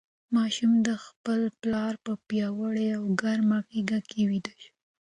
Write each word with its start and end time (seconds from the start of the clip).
ماشوم 0.35 0.73
د 0.87 0.89
خپل 1.05 1.41
پلار 1.61 1.93
په 2.05 2.13
پیاوړې 2.27 2.87
او 2.97 3.03
ګرمه 3.21 3.59
غېږ 3.69 3.89
کې 4.09 4.21
ویده 4.29 4.53
شو. 4.61 4.71